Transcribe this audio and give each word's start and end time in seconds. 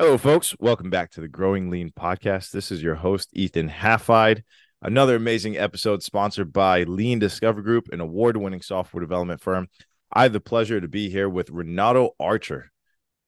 Hello, 0.00 0.16
folks. 0.16 0.56
Welcome 0.58 0.88
back 0.88 1.10
to 1.10 1.20
the 1.20 1.28
Growing 1.28 1.68
Lean 1.68 1.90
podcast. 1.90 2.52
This 2.52 2.72
is 2.72 2.82
your 2.82 2.94
host, 2.94 3.28
Ethan 3.34 3.68
Halfide. 3.68 4.44
Another 4.80 5.14
amazing 5.14 5.58
episode 5.58 6.02
sponsored 6.02 6.54
by 6.54 6.84
Lean 6.84 7.18
Discovery 7.18 7.62
Group, 7.62 7.90
an 7.92 8.00
award 8.00 8.38
winning 8.38 8.62
software 8.62 9.02
development 9.02 9.42
firm. 9.42 9.68
I 10.10 10.22
have 10.22 10.32
the 10.32 10.40
pleasure 10.40 10.80
to 10.80 10.88
be 10.88 11.10
here 11.10 11.28
with 11.28 11.50
Renato 11.50 12.12
Archer, 12.18 12.72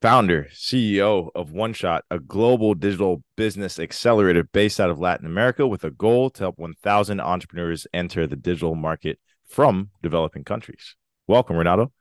founder, 0.01 0.49
CEO 0.51 1.29
of 1.35 1.51
OneShot, 1.51 2.01
a 2.11 2.19
global 2.19 2.73
digital 2.73 3.23
business 3.37 3.79
accelerator 3.79 4.43
based 4.43 4.81
out 4.81 4.89
of 4.89 4.99
Latin 4.99 5.27
America 5.27 5.67
with 5.67 5.85
a 5.85 5.91
goal 5.91 6.31
to 6.31 6.45
help 6.45 6.59
1,000 6.59 7.21
entrepreneurs 7.21 7.87
enter 7.93 8.27
the 8.27 8.35
digital 8.35 8.75
market 8.75 9.19
from 9.47 9.91
developing 10.03 10.43
countries. 10.43 10.97
Welcome, 11.27 11.57
Renato. 11.57 11.93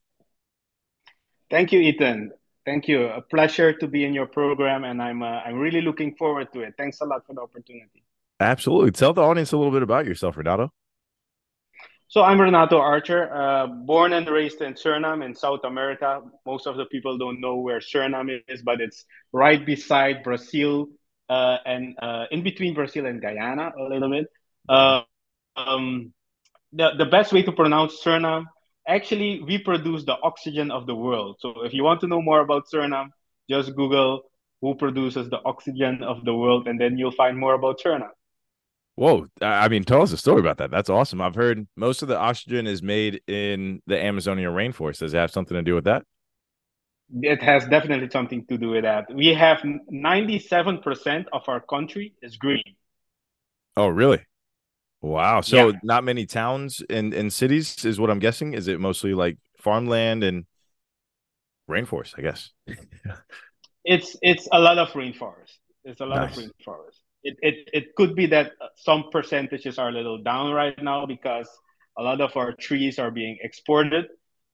Thank 1.49 1.73
you, 1.73 1.81
Ethan. 1.81 2.31
Thank 2.65 2.87
you. 2.87 3.07
A 3.07 3.21
pleasure 3.21 3.73
to 3.73 3.87
be 3.87 4.05
in 4.05 4.13
your 4.13 4.27
program, 4.27 4.83
and 4.83 5.01
I'm 5.01 5.23
uh, 5.23 5.41
I'm 5.45 5.57
really 5.57 5.81
looking 5.81 6.15
forward 6.15 6.53
to 6.53 6.61
it. 6.61 6.75
Thanks 6.77 7.01
a 7.01 7.05
lot 7.05 7.25
for 7.25 7.33
the 7.33 7.41
opportunity. 7.41 8.03
Absolutely. 8.39 8.91
Tell 8.91 9.13
the 9.13 9.21
audience 9.21 9.51
a 9.51 9.57
little 9.57 9.71
bit 9.71 9.83
about 9.83 10.05
yourself, 10.05 10.37
Renato. 10.37 10.71
So 12.07 12.23
I'm 12.23 12.41
Renato 12.41 12.77
Archer, 12.77 13.33
uh, 13.33 13.67
born 13.67 14.11
and 14.11 14.27
raised 14.27 14.61
in 14.61 14.73
Suriname 14.73 15.23
in 15.23 15.33
South 15.33 15.61
America. 15.63 16.21
Most 16.45 16.67
of 16.67 16.75
the 16.75 16.85
people 16.85 17.17
don't 17.17 17.39
know 17.39 17.55
where 17.55 17.79
Suriname 17.79 18.41
is, 18.49 18.61
but 18.61 18.81
it's 18.81 19.05
right 19.31 19.65
beside 19.65 20.21
Brazil 20.21 20.89
uh, 21.29 21.57
and 21.65 21.95
uh, 22.01 22.25
in 22.29 22.43
between 22.43 22.73
Brazil 22.73 23.05
and 23.05 23.21
Guyana 23.21 23.71
a 23.79 23.83
little 23.83 24.09
bit. 24.09 24.27
Uh, 24.67 25.03
um, 25.55 26.11
the, 26.73 26.91
the 26.97 27.05
best 27.05 27.31
way 27.31 27.43
to 27.43 27.51
pronounce 27.53 28.03
Suriname 28.03 28.45
actually 28.87 29.41
we 29.43 29.57
produce 29.57 30.03
the 30.05 30.17
oxygen 30.23 30.71
of 30.71 30.87
the 30.87 30.95
world. 30.95 31.37
So 31.39 31.63
if 31.63 31.73
you 31.73 31.83
want 31.83 32.01
to 32.01 32.07
know 32.07 32.21
more 32.21 32.41
about 32.41 32.63
Suriname, 32.73 33.09
just 33.49 33.75
Google 33.75 34.23
who 34.61 34.75
produces 34.75 35.29
the 35.29 35.39
oxygen 35.43 36.03
of 36.03 36.23
the 36.23 36.35
world, 36.35 36.67
and 36.67 36.79
then 36.79 36.97
you'll 36.97 37.11
find 37.11 37.37
more 37.37 37.55
about 37.55 37.79
Suriname. 37.79 38.09
Whoa! 38.95 39.27
I 39.41 39.69
mean, 39.69 39.83
tell 39.83 40.01
us 40.01 40.11
a 40.11 40.17
story 40.17 40.41
about 40.41 40.57
that. 40.57 40.69
That's 40.69 40.89
awesome. 40.89 41.21
I've 41.21 41.33
heard 41.33 41.65
most 41.75 42.01
of 42.01 42.09
the 42.09 42.17
oxygen 42.17 42.67
is 42.67 42.83
made 42.83 43.21
in 43.27 43.81
the 43.87 43.97
Amazonian 43.97 44.51
rainforest. 44.51 44.99
Does 44.99 45.13
it 45.13 45.17
have 45.17 45.31
something 45.31 45.55
to 45.55 45.63
do 45.63 45.73
with 45.75 45.85
that? 45.85 46.03
It 47.21 47.41
has 47.41 47.65
definitely 47.65 48.09
something 48.09 48.45
to 48.47 48.57
do 48.57 48.69
with 48.69 48.83
that. 48.83 49.05
We 49.13 49.27
have 49.27 49.63
ninety-seven 49.89 50.79
percent 50.79 51.27
of 51.33 51.41
our 51.47 51.61
country 51.61 52.13
is 52.21 52.37
green. 52.37 52.63
Oh, 53.75 53.87
really? 53.87 54.23
Wow. 55.01 55.41
So 55.41 55.69
yeah. 55.69 55.79
not 55.83 56.03
many 56.03 56.25
towns 56.25 56.83
and, 56.89 57.13
and 57.13 57.33
cities 57.33 57.83
is 57.85 57.99
what 57.99 58.09
I'm 58.09 58.19
guessing. 58.19 58.53
Is 58.53 58.67
it 58.67 58.79
mostly 58.79 59.13
like 59.13 59.37
farmland 59.57 60.23
and 60.23 60.45
rainforest, 61.69 62.13
I 62.17 62.21
guess? 62.21 62.51
it's 63.85 64.15
it's 64.21 64.47
a 64.51 64.59
lot 64.59 64.77
of 64.77 64.89
rainforest. 64.89 65.57
It's 65.83 66.01
a 66.01 66.05
lot 66.05 66.27
nice. 66.27 66.37
of 66.37 66.43
rainforest. 66.43 66.99
It, 67.23 67.37
it 67.41 67.69
it 67.73 67.95
could 67.95 68.15
be 68.15 68.27
that 68.27 68.51
some 68.75 69.05
percentages 69.11 69.79
are 69.79 69.89
a 69.89 69.91
little 69.91 70.21
down 70.21 70.53
right 70.53 70.81
now 70.81 71.05
because 71.05 71.49
a 71.97 72.03
lot 72.03 72.21
of 72.21 72.37
our 72.37 72.53
trees 72.53 72.99
are 72.99 73.11
being 73.11 73.37
exported, 73.41 74.05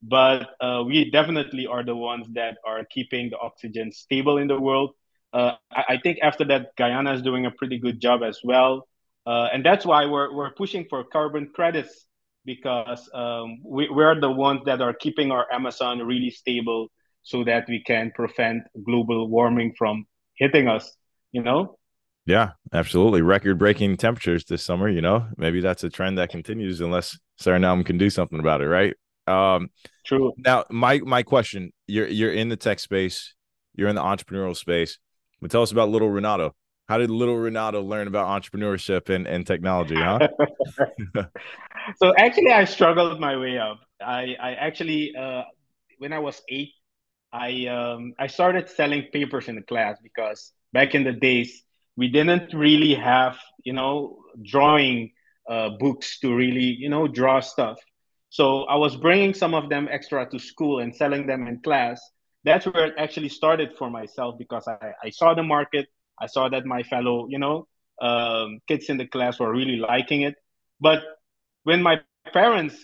but 0.02 0.50
uh, 0.59 0.84
we 0.86 1.11
definitely 1.11 1.67
are 1.67 1.84
the 1.84 1.95
ones 1.95 2.28
that 2.34 2.58
are 2.66 2.84
keeping 2.86 3.30
the 3.30 3.38
oxygen 3.38 3.92
stable 3.92 4.38
in 4.38 4.48
the 4.48 4.59
world. 4.59 4.92
Uh, 5.34 5.54
I, 5.72 5.84
I 5.89 5.98
think 5.98 6.20
after 6.22 6.45
that, 6.45 6.76
Guyana 6.78 7.14
is 7.14 7.22
doing 7.22 7.45
a 7.45 7.52
pretty 7.52 7.80
good 7.80 8.00
job 8.00 8.23
as 8.23 8.39
well. 8.44 8.88
Uh, 9.28 9.50
and 9.52 9.66
that's 9.66 9.86
why 9.86 10.06
we're, 10.06 10.33
we're 10.33 10.53
pushing 10.53 10.86
for 10.89 11.03
carbon 11.03 11.52
credits 11.53 12.06
because 12.45 13.09
um, 13.14 13.58
we, 13.61 13.89
we're 13.89 14.17
the 14.20 14.31
ones 14.31 14.61
that 14.66 14.81
are 14.81 14.94
keeping 14.94 15.31
our 15.31 15.45
Amazon 15.52 16.00
really 16.00 16.30
stable 16.30 16.88
so 17.23 17.44
that 17.44 17.66
we 17.67 17.83
can 17.83 18.09
prevent 18.16 18.64
global 18.86 19.28
warming 19.28 19.73
from 19.78 20.05
hitting 20.38 20.70
us, 20.70 20.95
you 21.33 21.44
know? 21.44 21.78
Yeah, 22.25 22.52
absolutely. 22.72 23.22
Record 23.22 23.58
breaking 23.58 23.98
temperatures 23.98 24.45
this 24.45 24.64
summer, 24.64 24.88
you 24.88 25.02
know, 25.02 25.27
maybe 25.36 25.59
that's 25.59 25.83
a 25.83 25.89
trend 25.89 26.17
that 26.20 26.30
continues 26.30 26.80
unless 26.80 27.20
Suriname 27.42 27.86
can 27.86 27.98
do 27.98 28.09
something 28.09 28.39
about 28.39 28.61
it, 28.61 28.67
right? 28.67 28.95
Um, 29.27 29.70
True. 30.05 30.32
Now, 30.38 30.64
my 30.70 30.99
my 30.99 31.23
question: 31.23 31.73
You're 31.86 32.08
you're 32.08 32.32
in 32.32 32.48
the 32.48 32.55
tech 32.55 32.80
space, 32.80 33.33
you're 33.76 33.89
in 33.89 33.95
the 33.95 34.02
entrepreneurial 34.02 34.55
space, 34.55 34.99
but 35.42 35.52
tell 35.52 35.64
us 35.64 35.71
about 35.73 35.89
little 35.89 36.09
Renato. 36.09 36.55
How 36.87 36.98
did 36.98 37.09
little 37.09 37.36
Renato 37.36 37.81
learn 37.81 38.08
about 38.08 38.27
entrepreneurship 38.27 39.09
and, 39.14 39.27
and 39.27 39.45
technology, 39.45 39.95
huh? 39.95 40.27
so 41.98 42.14
actually, 42.17 42.52
I 42.52 42.64
struggled 42.65 43.20
my 43.20 43.36
way 43.37 43.58
up. 43.58 43.80
I, 44.02 44.36
I 44.39 44.53
actually, 44.53 45.14
uh, 45.15 45.43
when 45.97 46.14
I 46.14 46.20
was 46.20 46.42
eight, 46.47 46.71
I 47.33 47.65
um, 47.67 48.14
I 48.17 48.27
started 48.27 48.70
selling 48.70 49.03
papers 49.11 49.49
in 49.49 49.55
the 49.55 49.61
class 49.61 49.97
because 50.02 50.53
back 50.71 50.95
in 50.95 51.03
the 51.03 51.11
days 51.11 51.64
we 51.97 52.08
didn't 52.08 52.53
really 52.53 52.93
have 52.95 53.37
you 53.65 53.73
know 53.73 54.20
drawing 54.43 55.11
uh, 55.49 55.71
books 55.77 56.20
to 56.20 56.33
really 56.33 56.77
you 56.80 56.89
know 56.89 57.08
draw 57.08 57.42
stuff. 57.42 57.77
So 58.30 58.64
I 58.64 58.76
was 58.76 58.95
bringing 58.95 59.33
some 59.33 59.53
of 59.53 59.70
them 59.70 59.87
extra 59.92 60.30
to 60.30 60.39
school 60.39 60.80
and 60.80 60.95
selling 60.95 61.27
them 61.27 61.47
in 61.47 61.59
class. 61.61 62.02
That's 62.43 62.65
where 62.65 62.87
it 62.87 62.93
actually 62.97 63.30
started 63.30 63.76
for 63.77 63.89
myself 63.89 64.37
because 64.37 64.67
I, 64.67 64.93
I 65.03 65.09
saw 65.09 65.33
the 65.33 65.43
market 65.43 65.87
I 66.20 66.28
saw 66.28 66.50
that 66.50 66.66
my 66.66 66.83
fellow, 66.83 67.28
you 67.30 67.39
know, 67.39 67.67
um, 68.02 68.60
kids 68.67 68.89
in 68.89 68.98
the 68.98 69.08
class 69.08 69.39
were 69.39 69.52
really 69.52 69.78
liking 69.78 70.22
it. 70.22 70.36
But 70.80 71.04
when 71.64 71.82
my 71.82 72.02
parents 72.33 72.76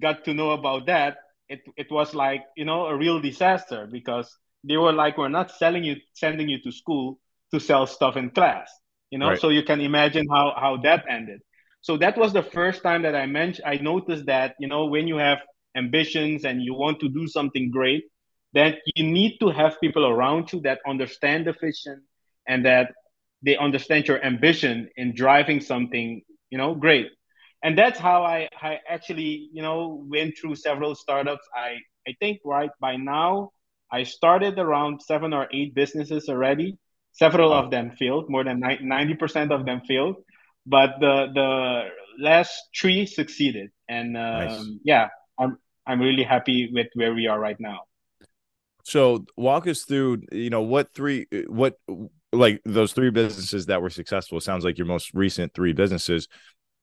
got 0.00 0.24
to 0.24 0.34
know 0.34 0.50
about 0.50 0.86
that, 0.86 1.18
it, 1.48 1.60
it 1.76 1.90
was 1.90 2.14
like, 2.14 2.42
you 2.56 2.64
know, 2.64 2.86
a 2.86 2.96
real 2.96 3.20
disaster 3.20 3.88
because 3.90 4.36
they 4.62 4.76
were 4.76 4.92
like, 4.92 5.18
we're 5.18 5.28
not 5.28 5.50
selling 5.50 5.84
you, 5.84 5.96
sending 6.14 6.48
you 6.48 6.60
to 6.62 6.70
school 6.70 7.18
to 7.52 7.58
sell 7.58 7.86
stuff 7.86 8.16
in 8.16 8.30
class, 8.30 8.70
you 9.10 9.18
know? 9.18 9.30
Right. 9.30 9.40
So 9.40 9.48
you 9.48 9.62
can 9.62 9.80
imagine 9.80 10.28
how, 10.28 10.54
how 10.56 10.76
that 10.84 11.04
ended. 11.08 11.40
So 11.80 11.96
that 11.96 12.16
was 12.16 12.32
the 12.32 12.42
first 12.42 12.82
time 12.82 13.02
that 13.02 13.14
I 13.16 13.26
mentioned, 13.26 13.66
I 13.66 13.76
noticed 13.76 14.26
that, 14.26 14.54
you 14.58 14.68
know, 14.68 14.86
when 14.86 15.08
you 15.08 15.16
have 15.16 15.38
ambitions 15.76 16.44
and 16.44 16.62
you 16.62 16.74
want 16.74 17.00
to 17.00 17.08
do 17.08 17.26
something 17.26 17.70
great, 17.70 18.04
then 18.52 18.76
you 18.94 19.04
need 19.04 19.38
to 19.40 19.48
have 19.50 19.80
people 19.80 20.06
around 20.06 20.52
you 20.52 20.60
that 20.60 20.80
understand 20.86 21.46
the 21.46 21.52
vision, 21.52 22.02
and 22.50 22.66
that 22.66 22.92
they 23.42 23.56
understand 23.56 24.08
your 24.08 24.22
ambition 24.22 24.90
in 24.96 25.14
driving 25.14 25.60
something 25.60 26.20
you 26.50 26.58
know 26.58 26.74
great. 26.74 27.06
And 27.62 27.76
that's 27.76 27.98
how 27.98 28.24
I, 28.24 28.48
I 28.60 28.78
actually 28.88 29.48
you 29.52 29.62
know 29.62 30.04
went 30.10 30.36
through 30.36 30.56
several 30.56 30.94
startups. 30.94 31.46
I 31.54 31.78
i 32.08 32.12
think 32.18 32.40
right 32.44 32.70
by 32.80 32.96
now 32.96 33.50
i 33.92 34.02
started 34.04 34.58
around 34.58 35.02
seven 35.02 35.32
or 35.32 35.46
eight 35.52 35.74
businesses 35.74 36.28
already. 36.28 36.76
Several 37.12 37.52
of 37.52 37.70
them 37.70 37.90
failed 37.98 38.30
more 38.30 38.44
than 38.44 38.62
90% 38.62 39.50
of 39.50 39.66
them 39.66 39.80
failed. 39.86 40.16
But 40.64 40.90
the 41.00 41.14
the 41.38 41.50
last 42.18 42.52
three 42.78 43.06
succeeded. 43.06 43.70
And 43.88 44.16
um, 44.16 44.38
nice. 44.46 44.66
yeah 44.84 45.06
i'm 45.38 45.52
i'm 45.86 46.00
really 46.00 46.26
happy 46.34 46.70
with 46.72 46.90
where 46.94 47.14
we 47.14 47.26
are 47.30 47.38
right 47.38 47.60
now. 47.60 47.80
So 48.84 49.24
walk 49.36 49.66
us 49.66 49.82
through 49.84 50.22
you 50.32 50.50
know 50.50 50.62
what 50.62 50.94
three 50.94 51.26
what 51.46 51.74
like 52.32 52.60
those 52.64 52.92
three 52.92 53.10
businesses 53.10 53.66
that 53.66 53.82
were 53.82 53.90
successful 53.90 54.40
sounds 54.40 54.64
like 54.64 54.78
your 54.78 54.86
most 54.86 55.12
recent 55.14 55.54
three 55.54 55.72
businesses. 55.72 56.28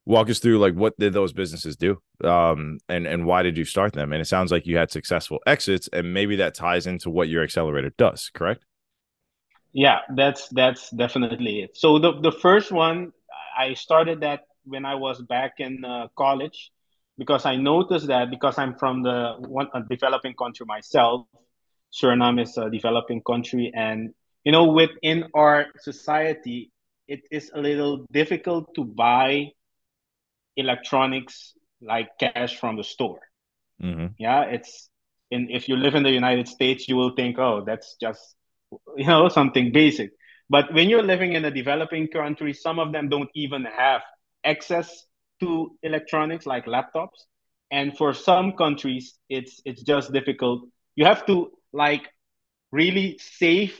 Walk 0.06 0.30
us 0.30 0.38
through 0.38 0.58
like 0.58 0.74
what 0.74 0.98
did 0.98 1.12
those 1.12 1.32
businesses 1.32 1.76
do? 1.76 2.00
Um 2.24 2.78
and 2.88 3.06
and 3.06 3.26
why 3.26 3.42
did 3.42 3.58
you 3.58 3.64
start 3.64 3.92
them? 3.92 4.12
And 4.12 4.22
it 4.22 4.26
sounds 4.26 4.50
like 4.50 4.66
you 4.66 4.76
had 4.78 4.90
successful 4.90 5.38
exits 5.46 5.88
and 5.92 6.14
maybe 6.14 6.36
that 6.36 6.54
ties 6.54 6.86
into 6.86 7.10
what 7.10 7.28
your 7.28 7.42
accelerator 7.42 7.92
does 7.98 8.30
correct? 8.32 8.64
Yeah 9.72 9.98
that's 10.14 10.48
that's 10.48 10.90
definitely 10.90 11.60
it. 11.60 11.76
So 11.76 11.98
the 11.98 12.20
the 12.20 12.32
first 12.32 12.72
one 12.72 13.12
i 13.58 13.74
started 13.74 14.20
that 14.20 14.44
when 14.64 14.84
i 14.84 14.94
was 14.94 15.20
back 15.22 15.54
in 15.58 15.84
uh, 15.84 16.06
college 16.16 16.70
because 17.18 17.44
i 17.44 17.56
noticed 17.56 18.06
that 18.06 18.30
because 18.30 18.56
i'm 18.58 18.74
from 18.74 19.02
the 19.02 19.34
one 19.40 19.68
a 19.74 19.82
developing 19.90 20.34
country 20.34 20.64
myself 20.66 21.26
suriname 21.92 22.40
is 22.42 22.56
a 22.56 22.70
developing 22.70 23.20
country 23.22 23.72
and 23.74 24.14
you 24.48 24.52
know 24.52 24.64
within 24.64 25.24
our 25.34 25.66
society 25.78 26.72
it 27.06 27.20
is 27.30 27.50
a 27.54 27.60
little 27.60 28.06
difficult 28.10 28.74
to 28.74 28.82
buy 28.82 29.52
electronics 30.56 31.52
like 31.82 32.08
cash 32.18 32.56
from 32.56 32.76
the 32.78 32.82
store. 32.82 33.20
Mm-hmm. 33.82 34.06
yeah 34.18 34.44
it's 34.56 34.88
and 35.30 35.50
if 35.50 35.68
you 35.68 35.76
live 35.76 35.94
in 35.94 36.02
the 36.02 36.10
united 36.10 36.48
states 36.48 36.88
you 36.88 36.96
will 36.96 37.14
think 37.14 37.38
oh 37.38 37.62
that's 37.64 37.94
just 38.00 38.22
you 38.96 39.06
know 39.06 39.28
something 39.38 39.70
basic. 39.70 40.10
But 40.50 40.72
when 40.72 40.88
you're 40.88 41.08
living 41.14 41.34
in 41.34 41.44
a 41.44 41.50
developing 41.50 42.08
country 42.08 42.54
some 42.54 42.78
of 42.78 42.90
them 42.94 43.10
don't 43.10 43.30
even 43.34 43.66
have 43.66 44.00
access 44.44 44.88
to 45.40 45.76
electronics 45.82 46.46
like 46.46 46.64
laptops. 46.64 47.18
And 47.70 47.96
for 47.98 48.14
some 48.14 48.52
countries 48.52 49.04
it's 49.28 49.60
it's 49.66 49.82
just 49.82 50.10
difficult. 50.18 50.58
You 50.96 51.04
have 51.04 51.26
to 51.26 51.36
like 51.84 52.04
really 52.72 53.18
save 53.20 53.76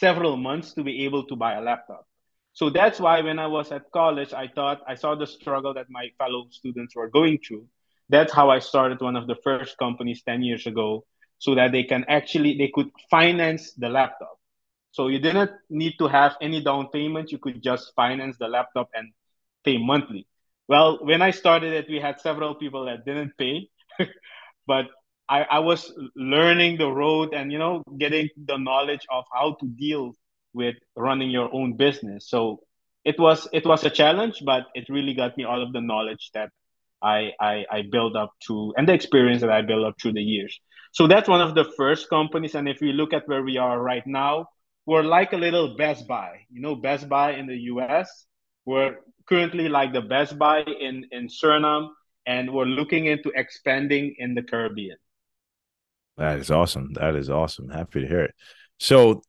several 0.00 0.36
months 0.36 0.72
to 0.74 0.82
be 0.82 1.04
able 1.04 1.24
to 1.26 1.36
buy 1.36 1.54
a 1.54 1.62
laptop. 1.62 2.06
So 2.52 2.70
that's 2.70 2.98
why 2.98 3.20
when 3.20 3.38
I 3.38 3.46
was 3.46 3.70
at 3.70 3.90
college, 3.92 4.32
I 4.32 4.48
thought 4.48 4.80
I 4.88 4.94
saw 4.94 5.14
the 5.14 5.26
struggle 5.26 5.74
that 5.74 5.86
my 5.90 6.08
fellow 6.18 6.46
students 6.50 6.96
were 6.96 7.08
going 7.08 7.38
through. 7.46 7.66
That's 8.08 8.32
how 8.32 8.50
I 8.50 8.58
started 8.58 9.00
one 9.00 9.16
of 9.16 9.26
the 9.26 9.36
first 9.44 9.78
companies 9.78 10.22
10 10.22 10.42
years 10.42 10.66
ago 10.66 11.04
so 11.38 11.54
that 11.54 11.72
they 11.72 11.84
can 11.84 12.04
actually 12.08 12.56
they 12.58 12.70
could 12.74 12.90
finance 13.10 13.72
the 13.74 13.88
laptop. 13.88 14.36
So 14.92 15.08
you 15.08 15.20
didn't 15.20 15.52
need 15.70 15.94
to 15.98 16.08
have 16.08 16.36
any 16.40 16.62
down 16.62 16.88
payment. 16.92 17.30
You 17.30 17.38
could 17.38 17.62
just 17.62 17.92
finance 17.94 18.36
the 18.38 18.48
laptop 18.48 18.88
and 18.94 19.12
pay 19.64 19.78
monthly. 19.78 20.26
Well, 20.68 20.98
when 21.02 21.22
I 21.22 21.30
started 21.30 21.72
it, 21.72 21.88
we 21.88 22.00
had 22.00 22.20
several 22.20 22.54
people 22.54 22.86
that 22.86 23.04
didn't 23.04 23.32
pay, 23.38 23.68
but 24.66 24.86
I, 25.30 25.42
I 25.42 25.58
was 25.60 25.92
learning 26.16 26.78
the 26.78 26.90
road 26.90 27.34
and 27.34 27.52
you 27.52 27.58
know 27.58 27.84
getting 27.98 28.28
the 28.46 28.58
knowledge 28.58 29.06
of 29.10 29.24
how 29.32 29.56
to 29.60 29.66
deal 29.68 30.12
with 30.54 30.74
running 30.96 31.30
your 31.30 31.54
own 31.54 31.76
business. 31.76 32.28
So 32.28 32.60
it 33.04 33.18
was 33.18 33.48
it 33.52 33.64
was 33.64 33.84
a 33.84 33.90
challenge, 33.90 34.42
but 34.44 34.64
it 34.74 34.88
really 34.88 35.14
got 35.14 35.36
me 35.38 35.44
all 35.44 35.62
of 35.62 35.72
the 35.72 35.80
knowledge 35.80 36.30
that 36.34 36.50
I 37.02 37.32
I, 37.40 37.64
I 37.70 37.82
built 37.90 38.16
up 38.16 38.32
to 38.48 38.74
and 38.76 38.88
the 38.88 38.94
experience 38.94 39.40
that 39.42 39.50
I 39.50 39.62
built 39.62 39.84
up 39.86 39.94
through 40.02 40.14
the 40.14 40.22
years. 40.22 40.58
So 40.92 41.06
that's 41.06 41.28
one 41.28 41.40
of 41.40 41.54
the 41.54 41.64
first 41.76 42.10
companies. 42.10 42.54
And 42.56 42.68
if 42.68 42.80
we 42.80 42.92
look 42.92 43.12
at 43.12 43.28
where 43.28 43.42
we 43.42 43.56
are 43.56 43.80
right 43.80 44.06
now, 44.06 44.48
we're 44.86 45.04
like 45.04 45.32
a 45.32 45.36
little 45.36 45.76
Best 45.76 46.08
Buy. 46.08 46.40
You 46.50 46.60
know, 46.60 46.74
Best 46.74 47.08
Buy 47.08 47.34
in 47.34 47.46
the 47.46 47.56
US. 47.74 48.26
We're 48.66 48.96
currently 49.28 49.68
like 49.68 49.92
the 49.92 50.02
Best 50.02 50.38
Buy 50.38 50.62
in 50.62 51.06
in 51.12 51.28
Suriname, 51.28 51.90
and 52.26 52.52
we're 52.52 52.64
looking 52.80 53.06
into 53.06 53.30
expanding 53.36 54.16
in 54.18 54.34
the 54.34 54.42
Caribbean. 54.42 54.98
That 56.20 56.38
is 56.38 56.50
awesome. 56.50 56.92
That 56.92 57.16
is 57.16 57.30
awesome. 57.30 57.70
Happy 57.70 58.02
to 58.02 58.06
hear 58.06 58.20
it. 58.20 58.34
So 58.78 59.22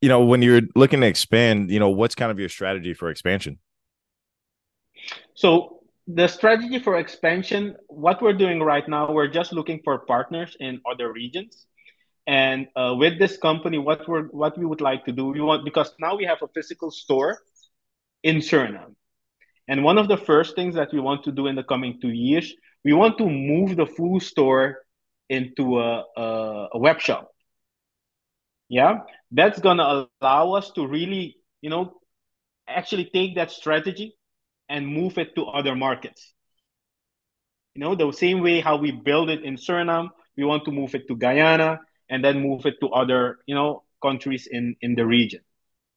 you 0.00 0.08
know, 0.08 0.24
when 0.24 0.42
you're 0.42 0.62
looking 0.76 1.00
to 1.00 1.06
expand, 1.06 1.70
you 1.70 1.80
know, 1.80 1.90
what's 1.90 2.14
kind 2.14 2.30
of 2.30 2.38
your 2.38 2.48
strategy 2.48 2.94
for 2.94 3.10
expansion? 3.10 3.58
So 5.34 5.80
the 6.06 6.26
strategy 6.26 6.78
for 6.78 6.98
expansion, 6.98 7.76
what 7.88 8.22
we're 8.22 8.32
doing 8.32 8.62
right 8.62 8.88
now, 8.88 9.12
we're 9.12 9.28
just 9.28 9.52
looking 9.52 9.80
for 9.84 9.98
partners 9.98 10.56
in 10.60 10.80
other 10.90 11.12
regions. 11.12 11.66
And 12.26 12.68
uh, 12.76 12.94
with 12.96 13.18
this 13.18 13.36
company, 13.36 13.78
what 13.78 14.08
we're 14.08 14.24
what 14.28 14.56
we 14.56 14.66
would 14.66 14.80
like 14.80 15.04
to 15.06 15.12
do, 15.12 15.26
we 15.26 15.40
want 15.40 15.64
because 15.64 15.92
now 15.98 16.16
we 16.16 16.24
have 16.24 16.38
a 16.42 16.48
physical 16.48 16.90
store 16.90 17.38
in 18.22 18.36
Suriname. 18.36 18.94
And 19.66 19.84
one 19.84 19.98
of 19.98 20.08
the 20.08 20.16
first 20.16 20.54
things 20.54 20.74
that 20.76 20.92
we 20.92 21.00
want 21.00 21.24
to 21.24 21.32
do 21.32 21.46
in 21.46 21.56
the 21.56 21.62
coming 21.62 21.98
two 22.00 22.10
years, 22.10 22.54
we 22.84 22.92
want 22.92 23.18
to 23.18 23.28
move 23.28 23.76
the 23.76 23.86
full 23.86 24.20
store 24.20 24.78
into 25.28 25.78
a, 25.80 26.04
a, 26.16 26.68
a 26.74 26.78
web 26.78 27.00
shop. 27.00 27.30
Yeah? 28.68 29.00
That's 29.30 29.60
gonna 29.60 30.08
allow 30.20 30.52
us 30.52 30.70
to 30.72 30.86
really 30.86 31.20
you 31.60 31.70
know 31.70 31.80
actually 32.66 33.04
take 33.04 33.34
that 33.36 33.50
strategy 33.50 34.16
and 34.68 34.86
move 34.86 35.18
it 35.18 35.34
to 35.36 35.44
other 35.44 35.74
markets. 35.74 36.32
You 37.74 37.80
know 37.80 37.94
the 37.94 38.10
same 38.12 38.40
way 38.40 38.60
how 38.60 38.76
we 38.76 38.90
build 38.92 39.30
it 39.30 39.44
in 39.44 39.56
suriname 39.56 40.10
we 40.36 40.44
want 40.44 40.64
to 40.64 40.70
move 40.72 40.94
it 40.94 41.06
to 41.08 41.16
guyana 41.16 41.80
and 42.08 42.24
then 42.24 42.40
move 42.40 42.64
it 42.66 42.74
to 42.80 42.88
other 42.90 43.38
you 43.46 43.54
know 43.54 43.82
countries 44.02 44.46
in 44.50 44.76
in 44.80 44.94
the 44.94 45.06
region. 45.06 45.40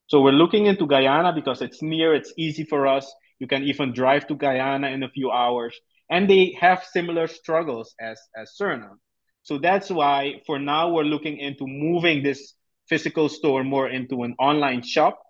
So 0.06 0.20
we're 0.20 0.32
looking 0.32 0.66
into 0.66 0.86
guyana 0.86 1.32
because 1.32 1.62
it's 1.62 1.82
near 1.82 2.14
it's 2.14 2.32
easy 2.36 2.64
for 2.64 2.86
us. 2.86 3.12
You 3.38 3.46
can 3.46 3.62
even 3.64 3.92
drive 3.92 4.26
to 4.28 4.34
guyana 4.34 4.88
in 4.88 5.02
a 5.02 5.08
few 5.08 5.30
hours. 5.30 5.78
And 6.10 6.28
they 6.28 6.56
have 6.60 6.84
similar 6.84 7.26
struggles 7.28 7.94
as 8.00 8.20
as 8.36 8.54
suriname 8.60 8.98
so 9.42 9.58
that's 9.58 9.90
why 9.90 10.40
for 10.46 10.58
now 10.58 10.90
we're 10.90 11.04
looking 11.04 11.38
into 11.38 11.66
moving 11.66 12.22
this 12.22 12.54
physical 12.88 13.28
store 13.28 13.64
more 13.64 13.88
into 13.88 14.22
an 14.22 14.34
online 14.38 14.82
shop 14.82 15.20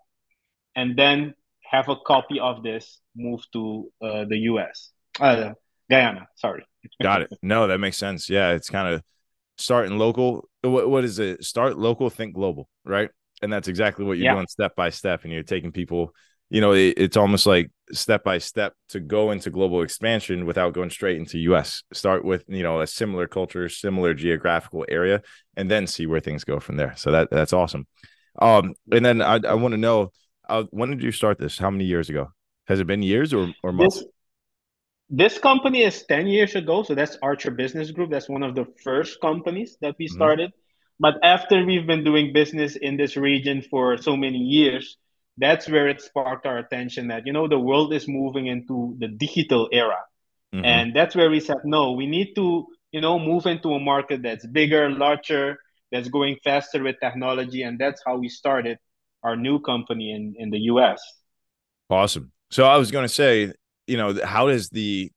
and 0.75 0.97
then 0.97 1.33
have 1.63 1.89
a 1.89 1.95
copy 2.05 2.39
of 2.39 2.63
this 2.63 2.99
move 3.15 3.41
to 3.53 3.91
uh, 4.01 4.25
the 4.25 4.37
US, 4.49 4.91
uh, 5.19 5.51
Guyana. 5.89 6.27
Sorry. 6.35 6.65
Got 7.01 7.23
it. 7.23 7.29
No, 7.41 7.67
that 7.67 7.79
makes 7.79 7.97
sense. 7.97 8.29
Yeah, 8.29 8.51
it's 8.51 8.69
kind 8.69 8.93
of 8.93 9.01
starting 9.57 9.97
local. 9.97 10.49
What, 10.61 10.89
what 10.89 11.03
is 11.03 11.19
it? 11.19 11.43
Start 11.43 11.77
local, 11.77 12.09
think 12.09 12.35
global, 12.35 12.67
right? 12.83 13.09
And 13.41 13.51
that's 13.51 13.67
exactly 13.67 14.05
what 14.05 14.17
you're 14.17 14.25
yeah. 14.25 14.35
doing 14.35 14.47
step 14.47 14.75
by 14.75 14.89
step. 14.89 15.23
And 15.23 15.33
you're 15.33 15.43
taking 15.43 15.71
people 15.71 16.13
you 16.53 16.61
know, 16.61 16.73
it, 16.73 16.93
it's 16.97 17.17
almost 17.17 17.47
like 17.47 17.71
step 17.93 18.23
by 18.23 18.37
step 18.37 18.73
to 18.89 18.99
go 18.99 19.31
into 19.31 19.49
global 19.49 19.81
expansion 19.81 20.45
without 20.45 20.73
going 20.73 20.89
straight 20.89 21.17
into 21.17 21.37
US. 21.39 21.83
Start 21.93 22.25
with, 22.25 22.43
you 22.47 22.63
know, 22.63 22.81
a 22.81 22.87
similar 22.87 23.27
culture, 23.27 23.69
similar 23.69 24.13
geographical 24.13 24.85
area, 24.89 25.21
and 25.55 25.69
then 25.69 25.87
see 25.87 26.05
where 26.05 26.19
things 26.19 26.43
go 26.43 26.59
from 26.59 26.77
there. 26.77 26.93
So 26.95 27.11
that 27.11 27.29
that's 27.31 27.53
awesome. 27.53 27.87
Um, 28.41 28.73
and 28.91 29.05
then 29.05 29.21
I, 29.21 29.39
I 29.47 29.53
want 29.53 29.73
to 29.73 29.77
know 29.77 30.11
uh, 30.49 30.63
when 30.71 30.89
did 30.89 31.03
you 31.03 31.11
start 31.11 31.37
this? 31.37 31.57
How 31.57 31.69
many 31.69 31.85
years 31.85 32.09
ago? 32.09 32.31
Has 32.67 32.79
it 32.79 32.87
been 32.87 33.01
years 33.01 33.33
or, 33.33 33.53
or 33.61 33.71
months? 33.71 33.99
This, 33.99 34.07
this 35.09 35.39
company 35.39 35.83
is 35.83 36.05
10 36.05 36.27
years 36.27 36.55
ago. 36.55 36.83
So 36.83 36.95
that's 36.95 37.17
Archer 37.21 37.51
Business 37.51 37.91
Group. 37.91 38.09
That's 38.09 38.29
one 38.29 38.43
of 38.43 38.55
the 38.55 38.65
first 38.83 39.21
companies 39.21 39.77
that 39.81 39.95
we 39.99 40.05
mm-hmm. 40.05 40.15
started. 40.15 40.49
Mm-hmm. 40.49 40.59
But 40.99 41.15
after 41.23 41.65
we've 41.65 41.87
been 41.87 42.03
doing 42.03 42.33
business 42.33 42.75
in 42.75 42.97
this 42.97 43.17
region 43.17 43.61
for 43.61 43.97
so 43.97 44.15
many 44.15 44.37
years, 44.37 44.97
that's 45.37 45.67
where 45.67 45.87
it 45.87 46.01
sparked 46.01 46.45
our 46.45 46.57
attention 46.57 47.07
that 47.07 47.25
you 47.25 47.33
know 47.33 47.47
the 47.47 47.59
world 47.59 47.93
is 47.93 48.07
moving 48.07 48.47
into 48.47 48.95
the 48.99 49.07
digital 49.07 49.69
era 49.71 49.99
mm-hmm. 50.53 50.65
and 50.65 50.95
that's 50.95 51.15
where 51.15 51.29
we 51.29 51.39
said 51.39 51.57
no 51.63 51.91
we 51.93 52.05
need 52.07 52.33
to 52.35 52.65
you 52.91 53.01
know 53.01 53.17
move 53.17 53.45
into 53.45 53.73
a 53.73 53.79
market 53.79 54.21
that's 54.21 54.45
bigger 54.47 54.89
larger 54.89 55.57
that's 55.91 56.07
going 56.09 56.37
faster 56.43 56.83
with 56.83 56.95
technology 57.01 57.63
and 57.63 57.79
that's 57.79 58.01
how 58.05 58.17
we 58.17 58.29
started 58.29 58.77
our 59.23 59.35
new 59.35 59.59
company 59.59 60.11
in 60.11 60.33
in 60.37 60.49
the 60.49 60.59
us 60.59 61.01
awesome 61.89 62.31
so 62.51 62.65
i 62.65 62.77
was 62.77 62.91
going 62.91 63.03
to 63.05 63.13
say 63.13 63.51
you 63.87 63.97
know 63.97 64.17
how 64.23 64.47
does 64.47 64.69
the 64.69 65.11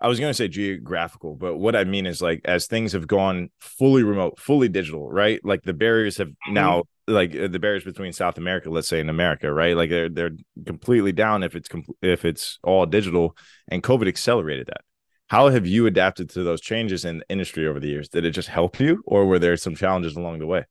I 0.00 0.08
was 0.08 0.20
going 0.20 0.28
to 0.28 0.34
say 0.34 0.48
geographical, 0.48 1.34
but 1.34 1.56
what 1.56 1.74
I 1.74 1.84
mean 1.84 2.04
is 2.04 2.20
like 2.20 2.42
as 2.44 2.66
things 2.66 2.92
have 2.92 3.06
gone 3.06 3.48
fully 3.58 4.02
remote, 4.02 4.38
fully 4.38 4.68
digital, 4.68 5.08
right? 5.08 5.40
Like 5.42 5.62
the 5.62 5.72
barriers 5.72 6.18
have 6.18 6.28
mm-hmm. 6.28 6.52
now 6.52 6.84
like 7.06 7.34
uh, 7.36 7.48
the 7.48 7.58
barriers 7.58 7.84
between 7.84 8.12
South 8.12 8.38
America, 8.38 8.70
let's 8.70 8.88
say 8.88 9.00
in 9.00 9.08
America, 9.08 9.52
right? 9.52 9.76
Like 9.76 9.90
they're 9.90 10.08
they're 10.08 10.36
completely 10.66 11.12
down 11.12 11.42
if 11.42 11.54
it's 11.54 11.68
if 12.02 12.24
it's 12.24 12.58
all 12.62 12.86
digital, 12.86 13.36
and 13.68 13.82
COVID 13.82 14.08
accelerated 14.08 14.66
that. 14.68 14.82
How 15.28 15.48
have 15.48 15.66
you 15.66 15.86
adapted 15.86 16.30
to 16.30 16.42
those 16.42 16.60
changes 16.60 17.04
in 17.04 17.22
industry 17.28 17.66
over 17.66 17.80
the 17.80 17.88
years? 17.88 18.08
Did 18.08 18.24
it 18.24 18.30
just 18.30 18.48
help 18.48 18.78
you, 18.80 19.02
or 19.06 19.26
were 19.26 19.38
there 19.38 19.56
some 19.56 19.74
challenges 19.74 20.16
along 20.16 20.38
the 20.38 20.46
way? 20.46 20.64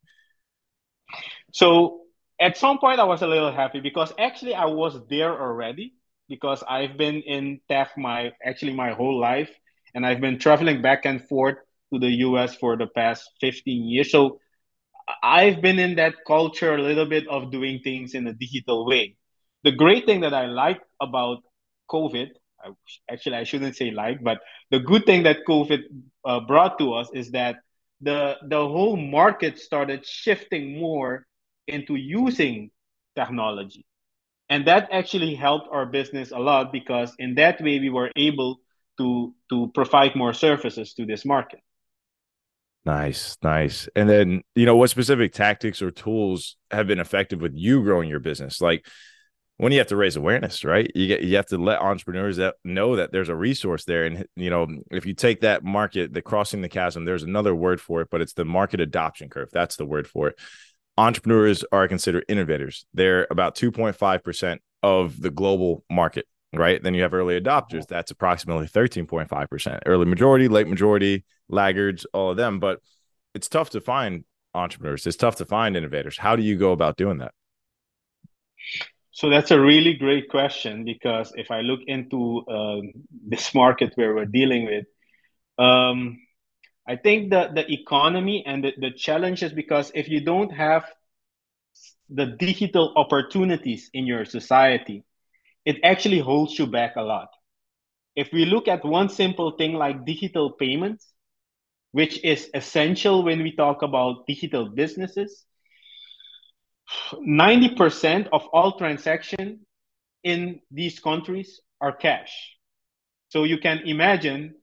So 1.52 2.02
at 2.40 2.58
some 2.58 2.80
point, 2.80 3.00
I 3.00 3.04
was 3.04 3.22
a 3.22 3.28
little 3.28 3.52
happy 3.52 3.80
because 3.80 4.14
actually 4.18 4.56
I 4.56 4.66
was 4.66 5.00
there 5.10 5.40
already 5.40 5.94
because 6.30 6.64
I've 6.68 6.98
been 6.98 7.22
in 7.22 7.60
tech 7.70 7.92
my 7.98 8.32
actually 8.44 8.74
my 8.74 8.92
whole 8.94 9.20
life, 9.20 9.52
and 9.94 10.06
I've 10.06 10.22
been 10.22 10.40
traveling 10.40 10.82
back 10.82 11.06
and 11.06 11.28
forth 11.28 11.58
to 11.94 12.00
the 12.00 12.10
US 12.28 12.56
for 12.56 12.76
the 12.76 12.88
past 12.88 13.30
15 13.40 13.88
years. 13.88 14.12
So 14.12 14.40
I've 15.22 15.62
been 15.62 15.80
in 15.80 15.96
that 15.96 16.16
culture 16.26 16.76
a 16.76 16.82
little 16.82 17.06
bit 17.06 17.28
of 17.28 17.52
doing 17.52 17.80
things 17.84 18.14
in 18.14 18.28
a 18.28 18.34
digital 18.34 18.86
way. 18.86 19.16
The 19.64 19.72
great 19.72 20.06
thing 20.06 20.22
that 20.22 20.34
I 20.34 20.46
like 20.46 20.82
about 21.02 21.44
COVID, 21.90 22.30
I, 22.64 22.70
actually, 23.10 23.36
I 23.38 23.44
shouldn't 23.44 23.76
say 23.76 23.92
like, 23.92 24.24
but 24.24 24.40
the 24.72 24.80
good 24.80 25.06
thing 25.06 25.24
that 25.24 25.46
COVID 25.48 25.82
uh, 26.26 26.40
brought 26.42 26.78
to 26.80 26.94
us 26.94 27.10
is 27.14 27.32
that 27.32 27.58
the 28.02 28.38
the 28.48 28.58
whole 28.58 28.98
market 28.98 29.60
started 29.60 30.06
shifting 30.06 30.80
more 30.80 31.26
into 31.68 31.96
using 31.96 32.72
technology, 33.16 33.86
and 34.50 34.68
that 34.68 34.90
actually 34.92 35.36
helped 35.36 35.68
our 35.72 35.86
business 35.86 36.32
a 36.32 36.40
lot 36.40 36.72
because 36.72 37.14
in 37.20 37.36
that 37.36 37.62
way 37.62 37.80
we 37.80 37.90
were 37.90 38.12
able 38.16 38.60
to 38.98 39.34
to 39.50 39.72
provide 39.74 40.16
more 40.16 40.34
services 40.34 40.94
to 40.96 41.06
this 41.06 41.26
market. 41.26 41.62
Nice, 42.86 43.38
nice. 43.42 43.88
And 43.96 44.10
then, 44.10 44.42
you 44.56 44.66
know, 44.66 44.76
what 44.76 44.90
specific 44.90 45.32
tactics 45.32 45.82
or 45.82 45.90
tools 45.90 46.58
have 46.70 46.86
been 46.86 47.00
effective 47.00 47.40
with 47.40 47.54
you 47.56 47.82
growing 47.82 48.10
your 48.10 48.20
business? 48.20 48.60
Like 48.60 48.86
when 49.58 49.72
you 49.72 49.78
have 49.78 49.88
to 49.88 49.96
raise 49.96 50.18
awareness, 50.18 50.66
right? 50.66 50.92
You 50.94 51.08
get 51.08 51.22
you 51.22 51.38
have 51.38 51.46
to 51.48 51.58
let 51.58 51.80
entrepreneurs 51.80 52.38
that 52.38 52.56
know 52.66 52.98
that 52.98 53.14
there's 53.14 53.30
a 53.30 53.36
resource 53.36 53.86
there. 53.86 54.06
And 54.06 54.26
you 54.36 54.50
know, 54.50 54.68
if 54.92 55.06
you 55.06 55.14
take 55.14 55.42
that 55.42 55.64
market, 55.64 56.14
the 56.14 56.22
crossing 56.22 56.62
the 56.62 56.68
chasm, 56.68 57.06
there's 57.06 57.24
another 57.24 57.56
word 57.56 57.80
for 57.80 58.02
it, 58.02 58.10
but 58.12 58.20
it's 58.20 58.34
the 58.34 58.46
market 58.46 58.82
adoption 58.82 59.30
curve. 59.30 59.50
That's 59.54 59.78
the 59.78 59.86
word 59.86 60.08
for 60.08 60.30
it. 60.30 60.40
Entrepreneurs 60.98 61.64
are 61.72 61.88
considered 61.88 62.26
innovators. 62.28 62.86
They're 62.94 63.28
about 63.32 63.56
2.5% 63.56 64.60
of 64.84 65.22
the 65.22 65.32
global 65.32 65.86
market 65.90 66.28
right? 66.54 66.82
Then 66.82 66.94
you 66.94 67.04
have 67.04 67.14
early 67.14 67.40
adopters. 67.40 67.88
That's 67.88 68.12
approximately 68.12 68.68
13.5%. 68.68 69.80
Early 69.86 70.06
majority, 70.06 70.48
late 70.48 70.68
majority, 70.68 71.26
laggards, 71.50 72.06
all 72.14 72.32
of 72.32 72.38
them. 72.38 72.60
But 72.60 72.80
it's 73.34 73.50
tough 73.50 73.72
to 73.72 73.82
find 73.82 74.24
entrepreneurs. 74.54 75.08
It's 75.08 75.18
tough 75.18 75.38
to 75.38 75.46
find 75.46 75.76
innovators. 75.76 76.18
How 76.18 76.36
do 76.36 76.44
you 76.44 76.58
go 76.58 76.72
about 76.72 76.98
doing 76.98 77.20
that? 77.20 77.34
So 79.12 79.30
that's 79.30 79.52
a 79.52 79.60
really 79.60 79.94
great 79.94 80.30
question 80.30 80.86
because 80.86 81.34
if 81.36 81.52
I 81.52 81.62
look 81.62 81.82
into 81.86 82.44
um, 82.50 82.92
this 83.28 83.54
market 83.54 83.94
where 83.96 84.16
we're 84.16 84.26
dealing 84.26 84.66
with, 84.66 84.86
um, 85.60 86.20
I 86.88 86.96
think 86.96 87.30
the, 87.30 87.50
the 87.54 87.72
economy 87.72 88.44
and 88.46 88.64
the, 88.64 88.74
the 88.78 88.92
challenge 88.92 89.44
is 89.44 89.54
because 89.54 89.92
if 89.94 90.10
you 90.10 90.22
don't 90.22 90.52
have 90.52 90.86
the 92.10 92.26
digital 92.26 92.94
opportunities 92.96 93.90
in 93.94 94.06
your 94.06 94.26
society, 94.26 95.04
it 95.66 95.78
actually 95.84 96.20
holds 96.20 96.58
you 96.58 96.68
back 96.68 96.96
a 96.96 97.02
lot. 97.02 97.30
If 98.16 98.32
we 98.32 98.46
look 98.46 98.68
at 98.68 98.86
one 98.86 99.10
simple 99.10 99.52
thing 99.52 99.74
like 99.74 100.06
digital 100.06 100.52
payments, 100.52 101.14
which 101.92 102.24
is 102.24 102.50
essential 102.54 103.24
when 103.24 103.42
we 103.44 103.56
talk 103.56 103.82
about 103.82 104.28
digital 104.28 104.70
businesses, 104.70 105.46
90% 107.16 108.28
of 108.32 108.46
all 108.48 108.78
transactions 108.78 109.60
in 110.24 110.60
these 110.72 111.00
countries 111.00 111.60
are 111.82 111.92
cash. 111.92 112.32
So 113.30 113.44
you 113.44 113.58
can 113.58 113.80
imagine 113.86 114.56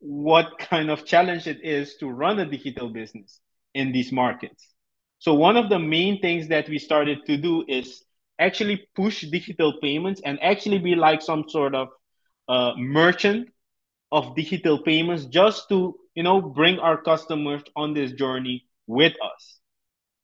what 0.00 0.58
kind 0.58 0.90
of 0.90 1.04
challenge 1.04 1.46
it 1.46 1.62
is 1.62 1.96
to 1.96 2.08
run 2.08 2.38
a 2.38 2.46
digital 2.46 2.88
business 2.88 3.40
in 3.74 3.92
these 3.92 4.10
markets. 4.10 4.66
So 5.18 5.34
one 5.34 5.56
of 5.56 5.68
the 5.68 5.78
main 5.78 6.20
things 6.20 6.48
that 6.48 6.68
we 6.68 6.78
started 6.78 7.26
to 7.26 7.36
do 7.36 7.64
is 7.68 8.02
actually 8.40 8.88
push 8.96 9.22
digital 9.22 9.74
payments 9.80 10.20
and 10.24 10.42
actually 10.42 10.78
be 10.78 10.94
like 10.94 11.22
some 11.22 11.44
sort 11.48 11.74
of 11.74 11.88
uh, 12.48 12.72
merchant 12.76 13.48
of 14.12 14.34
digital 14.34 14.82
payments 14.82 15.26
just 15.26 15.68
to 15.68 15.94
you 16.14 16.22
know 16.22 16.40
bring 16.40 16.78
our 16.78 17.00
customers 17.00 17.62
on 17.76 17.94
this 17.94 18.12
journey 18.12 18.66
with 18.86 19.12
us. 19.22 19.58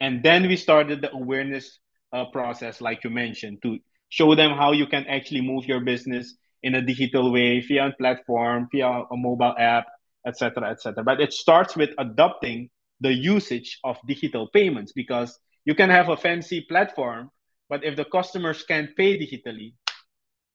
And 0.00 0.22
then 0.22 0.48
we 0.48 0.56
started 0.56 1.00
the 1.00 1.12
awareness 1.12 1.78
uh, 2.12 2.24
process 2.32 2.80
like 2.80 3.04
you 3.04 3.10
mentioned 3.10 3.62
to 3.62 3.78
show 4.08 4.34
them 4.34 4.52
how 4.52 4.72
you 4.72 4.86
can 4.86 5.06
actually 5.06 5.40
move 5.40 5.66
your 5.66 5.80
business 5.80 6.34
in 6.62 6.74
a 6.74 6.82
digital 6.82 7.32
way 7.32 7.60
via 7.60 7.88
a 7.88 7.92
platform 7.92 8.68
via 8.72 8.88
a 8.88 9.16
mobile 9.16 9.54
app 9.58 9.86
etc 10.26 10.70
etc 10.70 11.02
but 11.04 11.20
it 11.20 11.32
starts 11.32 11.76
with 11.76 11.90
adopting 11.98 12.68
the 13.00 13.12
usage 13.12 13.78
of 13.84 13.96
digital 14.06 14.48
payments 14.52 14.92
because 14.92 15.38
you 15.64 15.74
can 15.74 15.90
have 15.90 16.08
a 16.08 16.16
fancy 16.16 16.64
platform 16.68 17.30
but 17.68 17.84
if 17.84 17.96
the 17.96 18.04
customers 18.04 18.62
can't 18.62 18.94
pay 18.96 19.18
digitally 19.18 19.74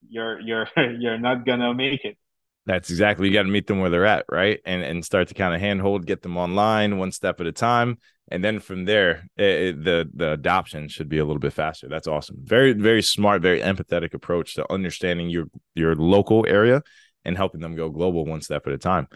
you're 0.07 0.39
you're 0.39 0.67
you're 0.99 1.17
not 1.19 1.45
gonna 1.45 1.73
make 1.73 2.03
it 2.05 2.17
that's 2.65 2.91
exactly 2.91 3.27
you 3.27 3.33
got 3.33 3.43
to 3.43 3.49
meet 3.49 3.65
them 3.65 3.79
where 3.79 3.89
they're 3.89 4.05
at, 4.05 4.25
right? 4.29 4.59
And 4.65 4.83
and 4.83 5.03
start 5.03 5.27
to 5.29 5.33
kind 5.33 5.55
of 5.55 5.61
handhold, 5.61 6.05
get 6.05 6.21
them 6.21 6.37
online 6.37 6.99
one 6.99 7.11
step 7.11 7.41
at 7.41 7.47
a 7.47 7.51
time, 7.51 7.97
and 8.29 8.43
then 8.43 8.59
from 8.59 8.85
there, 8.85 9.27
it, 9.35 9.43
it, 9.43 9.83
the 9.83 10.09
the 10.13 10.31
adoption 10.33 10.87
should 10.87 11.09
be 11.09 11.17
a 11.17 11.25
little 11.25 11.39
bit 11.39 11.53
faster. 11.53 11.89
That's 11.89 12.07
awesome. 12.07 12.37
Very 12.43 12.73
very 12.73 13.01
smart, 13.01 13.41
very 13.41 13.61
empathetic 13.61 14.13
approach 14.13 14.53
to 14.55 14.71
understanding 14.71 15.29
your 15.29 15.45
your 15.73 15.95
local 15.95 16.45
area 16.47 16.83
and 17.25 17.35
helping 17.35 17.61
them 17.61 17.75
go 17.75 17.89
global 17.89 18.25
one 18.25 18.41
step 18.41 18.67
at 18.67 18.73
a 18.73 18.77
time. 18.77 19.07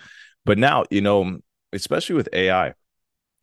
But 0.44 0.58
now, 0.58 0.86
you 0.90 1.02
know, 1.02 1.38
especially 1.72 2.16
with 2.16 2.30
AI, 2.34 2.74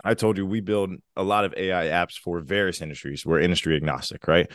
I 0.05 0.15
told 0.15 0.37
you 0.37 0.47
we 0.47 0.61
build 0.61 0.91
a 1.17 1.23
lot 1.23 1.45
of 1.45 1.55
AI 1.57 1.87
apps 1.87 2.19
for 2.19 2.41
various 2.41 2.81
industries. 2.81 3.25
We're 3.25 3.41
industry 3.41 3.77
agnostic, 3.77 4.27
right? 4.27 4.51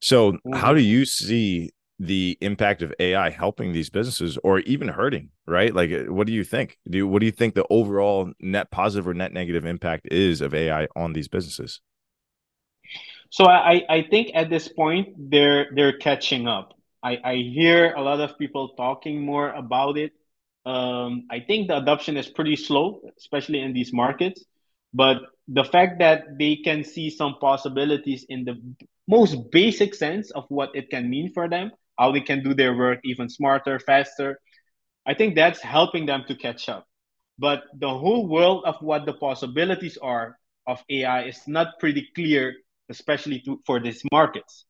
So, 0.00 0.32
mm-hmm. 0.32 0.54
how 0.54 0.74
do 0.74 0.80
you 0.80 1.04
see 1.04 1.70
the 1.98 2.38
impact 2.40 2.80
of 2.80 2.94
AI 2.98 3.28
helping 3.28 3.72
these 3.72 3.90
businesses 3.90 4.38
or 4.42 4.60
even 4.60 4.88
hurting, 4.88 5.28
right? 5.46 5.74
Like, 5.74 5.92
uh, 5.92 6.04
what 6.12 6.26
do 6.26 6.32
you 6.32 6.44
think? 6.44 6.78
Do 6.88 6.96
you, 6.96 7.06
what 7.06 7.20
do 7.20 7.26
you 7.26 7.32
think 7.32 7.54
the 7.54 7.66
overall 7.68 8.32
net 8.40 8.70
positive 8.70 9.06
or 9.06 9.12
net 9.12 9.34
negative 9.34 9.66
impact 9.66 10.08
is 10.10 10.40
of 10.40 10.54
AI 10.54 10.88
on 10.96 11.12
these 11.12 11.28
businesses? 11.28 11.82
So 13.28 13.44
I, 13.44 13.82
I 13.88 14.06
think 14.10 14.30
at 14.34 14.50
this 14.50 14.66
point 14.66 15.30
they're 15.30 15.68
they're 15.74 15.96
catching 15.98 16.48
up. 16.48 16.74
I, 17.02 17.18
I 17.22 17.34
hear 17.36 17.92
a 17.94 18.02
lot 18.02 18.20
of 18.20 18.36
people 18.36 18.70
talking 18.76 19.24
more 19.24 19.50
about 19.50 19.96
it. 19.96 20.12
Um, 20.66 21.26
I 21.30 21.40
think 21.40 21.68
the 21.68 21.76
adoption 21.76 22.16
is 22.16 22.28
pretty 22.28 22.56
slow, 22.56 23.00
especially 23.18 23.60
in 23.60 23.72
these 23.72 23.92
markets. 23.92 24.44
But 24.92 25.22
the 25.48 25.64
fact 25.64 25.98
that 25.98 26.38
they 26.38 26.56
can 26.56 26.84
see 26.84 27.10
some 27.10 27.36
possibilities 27.40 28.24
in 28.28 28.44
the 28.44 28.56
most 29.08 29.50
basic 29.50 29.94
sense 29.94 30.30
of 30.30 30.44
what 30.48 30.70
it 30.74 30.90
can 30.90 31.08
mean 31.10 31.32
for 31.32 31.48
them 31.48 31.72
how 31.98 32.10
they 32.12 32.20
can 32.20 32.42
do 32.42 32.54
their 32.54 32.74
work 32.74 32.98
even 33.04 33.28
smarter, 33.28 33.78
faster. 33.78 34.40
I 35.06 35.14
think 35.14 35.34
that's 35.34 35.60
helping 35.60 36.06
them 36.06 36.24
to 36.28 36.34
catch 36.34 36.68
up. 36.68 36.86
But 37.38 37.64
the 37.78 37.88
whole 37.90 38.26
world 38.28 38.64
of 38.64 38.76
what 38.80 39.04
the 39.06 39.12
possibilities 39.12 39.98
are 39.98 40.36
of 40.66 40.82
AI 40.90 41.24
is 41.24 41.46
not 41.46 41.78
pretty 41.78 42.08
clear, 42.14 42.54
especially 42.88 43.40
to, 43.40 43.60
for 43.66 43.80
these 43.80 44.02
markets. 44.12 44.64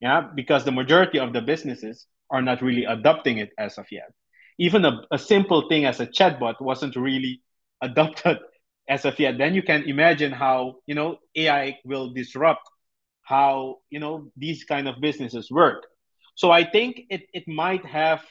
Yeah, 0.00 0.28
because 0.34 0.64
the 0.64 0.72
majority 0.72 1.18
of 1.18 1.32
the 1.32 1.40
businesses 1.42 2.06
are 2.30 2.42
not 2.42 2.62
really 2.62 2.84
adopting 2.84 3.38
it 3.38 3.50
as 3.58 3.78
of 3.78 3.86
yet. 3.90 4.10
Even 4.58 4.84
a, 4.84 5.02
a 5.10 5.18
simple 5.18 5.68
thing 5.68 5.84
as 5.84 6.00
a 6.00 6.06
chatbot 6.06 6.60
wasn't 6.60 6.96
really 6.96 7.42
adopted 7.82 8.38
as 8.88 9.04
of 9.04 9.18
yet. 9.18 9.38
Then 9.38 9.54
you 9.54 9.62
can 9.62 9.84
imagine 9.84 10.32
how 10.32 10.76
you 10.86 10.94
know 10.94 11.18
AI 11.36 11.78
will 11.84 12.12
disrupt 12.12 12.68
how 13.22 13.78
you 13.90 14.00
know 14.00 14.30
these 14.36 14.64
kind 14.64 14.88
of 14.88 15.00
businesses 15.00 15.50
work. 15.50 15.86
So 16.34 16.50
I 16.50 16.64
think 16.64 17.02
it, 17.10 17.22
it 17.32 17.46
might 17.46 17.84
have 17.84 18.24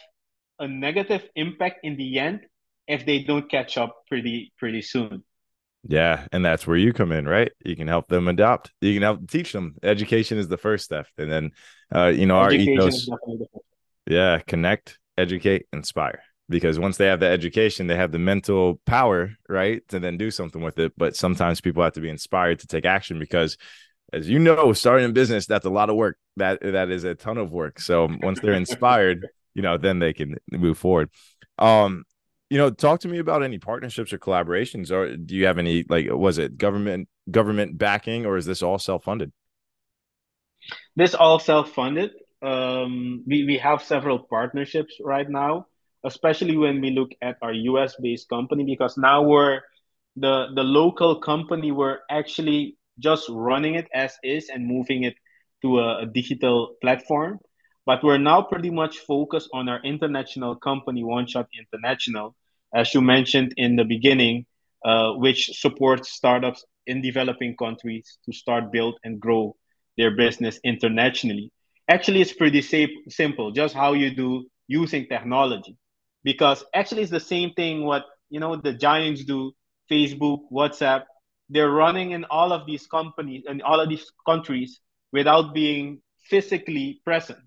a 0.60 0.68
negative 0.68 1.28
impact 1.36 1.80
in 1.84 1.96
the 1.98 2.20
end 2.20 2.42
if 2.88 3.06
they 3.06 3.24
don't 3.24 3.50
catch 3.50 3.78
up 3.78 3.96
pretty 4.08 4.54
pretty 4.58 4.82
soon. 4.82 5.24
Yeah, 5.88 6.28
and 6.34 6.44
that's 6.44 6.68
where 6.68 6.76
you 6.76 6.92
come 6.92 7.12
in, 7.14 7.26
right? 7.28 7.52
You 7.64 7.76
can 7.76 7.88
help 7.88 8.10
them 8.10 8.28
adopt. 8.28 8.72
You 8.82 8.94
can 8.94 9.02
help 9.02 9.30
teach 9.30 9.54
them. 9.54 9.76
Education 9.82 10.38
is 10.38 10.50
the 10.50 10.58
first 10.58 10.84
step, 10.86 11.08
and 11.18 11.32
then 11.32 11.52
uh, 11.96 12.08
you 12.08 12.26
know 12.26 12.36
Education 12.38 12.38
our 12.38 12.52
ethos. 12.54 13.10
Yeah, 14.06 14.40
connect, 14.40 15.00
educate, 15.18 15.68
inspire. 15.72 16.22
Because 16.50 16.80
once 16.80 16.98
they 16.98 17.06
have 17.06 17.20
the 17.20 17.28
education, 17.28 17.88
they 17.88 17.96
have 17.96 18.12
the 18.12 18.20
mental 18.20 18.82
power, 18.86 19.32
right, 19.48 19.88
to 19.90 20.00
then 20.00 20.18
do 20.18 20.32
something 20.32 20.64
with 20.64 20.80
it. 20.80 20.94
But 20.98 21.16
sometimes 21.16 21.62
people 21.62 21.84
have 21.84 21.94
to 21.94 22.02
be 22.02 22.10
inspired 22.10 22.60
to 22.60 22.68
take 22.68 22.86
action 22.86 23.20
because 23.20 23.56
as 24.12 24.28
you 24.28 24.40
know, 24.40 24.74
starting 24.74 25.10
a 25.10 25.14
business 25.14 25.46
that's 25.46 25.66
a 25.66 25.70
lot 25.70 25.90
of 25.90 25.96
work. 25.96 26.18
That 26.38 26.62
that 26.62 26.90
is 26.90 27.04
a 27.04 27.16
ton 27.16 27.38
of 27.38 27.52
work. 27.52 27.80
So 27.80 28.10
once 28.22 28.40
they're 28.40 28.54
inspired, 28.54 29.28
you 29.54 29.62
know, 29.62 29.78
then 29.78 30.00
they 30.00 30.14
can 30.14 30.38
move 30.52 30.78
forward. 30.78 31.10
Um, 31.58 32.06
you 32.50 32.58
know, 32.58 32.72
talk 32.72 33.02
to 33.02 33.08
me 33.08 33.20
about 33.20 33.44
any 33.44 33.60
partnerships 33.60 34.12
or 34.12 34.18
collaborations, 34.18 34.92
or 34.92 35.16
do 35.16 35.36
you 35.36 35.46
have 35.46 35.58
any 35.58 35.86
like 35.88 36.08
was 36.10 36.38
it 36.38 36.58
government 36.58 37.08
government 37.30 37.78
backing, 37.78 38.26
or 38.26 38.38
is 38.38 38.46
this 38.46 38.64
all 38.64 38.80
self 38.80 39.04
funded? 39.04 39.32
This 40.96 41.14
all 41.14 41.40
self 41.40 41.72
funded. 41.72 42.12
Um, 42.42 43.24
we 43.28 43.46
we 43.46 43.58
have 43.58 43.84
several 43.84 44.20
partnerships 44.20 44.96
right 45.04 45.30
now, 45.30 45.68
especially 46.06 46.58
when 46.58 46.82
we 46.82 46.92
look 46.92 47.10
at 47.22 47.38
our 47.42 47.54
US 47.54 47.96
based 48.02 48.30
company, 48.30 48.64
because 48.64 48.98
now 48.98 49.22
we're 49.24 49.62
the 50.16 50.48
the 50.56 50.64
local 50.64 51.20
company 51.22 51.72
we're 51.72 52.00
actually 52.10 52.78
just 53.00 53.30
running 53.30 53.76
it 53.76 53.88
as 53.94 54.18
is 54.24 54.50
and 54.50 54.66
moving 54.68 55.04
it 55.04 55.16
to 55.62 55.80
a, 55.80 56.04
a 56.04 56.06
digital 56.06 56.76
platform. 56.82 57.40
But 57.86 58.04
we're 58.04 58.18
now 58.18 58.42
pretty 58.44 58.70
much 58.70 59.00
focused 59.00 59.50
on 59.54 59.68
our 59.70 59.82
international 59.84 60.56
company, 60.56 61.04
OneShot 61.04 61.48
International, 61.58 62.36
as 62.74 62.94
you 62.94 63.02
mentioned 63.02 63.54
in 63.58 63.76
the 63.76 63.84
beginning, 63.84 64.46
uh, 64.86 65.14
which 65.14 65.60
supports 65.60 66.12
startups 66.12 66.64
in 66.86 67.02
developing 67.02 67.56
countries 67.58 68.18
to 68.26 68.34
start, 68.34 68.72
build, 68.72 69.00
and 69.04 69.20
grow 69.20 69.56
their 69.98 70.16
business 70.16 70.60
internationally. 70.64 71.52
Actually, 71.88 72.22
it's 72.22 72.34
pretty 72.34 72.62
simple, 73.10 73.52
just 73.52 73.74
how 73.74 73.94
you 73.94 74.16
do 74.16 74.46
using 74.68 75.08
technology. 75.08 75.76
Because 76.24 76.64
actually, 76.74 77.04
it's 77.04 77.12
the 77.12 77.20
same 77.20 77.54
thing 77.54 77.86
what 77.86 78.06
you 78.30 78.40
know 78.40 78.56
the 78.56 78.74
giants 78.74 79.24
do: 79.24 79.54
Facebook, 79.90 80.42
WhatsApp, 80.52 81.04
they're 81.50 81.72
running 81.72 82.12
in 82.12 82.26
all 82.26 82.52
of 82.52 82.66
these 82.66 82.88
companies 82.88 83.44
and 83.48 83.62
all 83.62 83.80
of 83.80 83.90
these 83.90 84.12
countries 84.26 84.80
without 85.12 85.54
being 85.54 86.02
physically 86.30 87.02
present. 87.04 87.40